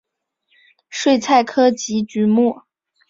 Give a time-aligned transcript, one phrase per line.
[0.89, 2.63] 睡菜科及菊目。